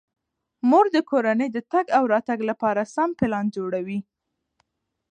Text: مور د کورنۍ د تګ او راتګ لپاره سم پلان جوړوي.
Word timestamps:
مور 0.69 0.85
د 0.95 0.97
کورنۍ 1.09 1.47
د 1.53 1.57
تګ 1.71 1.85
او 1.97 2.03
راتګ 2.13 2.39
لپاره 2.49 2.89
سم 2.95 3.09
پلان 3.19 3.45
جوړوي. 3.55 3.99